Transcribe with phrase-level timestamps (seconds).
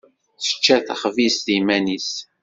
[0.43, 2.09] Tečča taxbizt iman-is.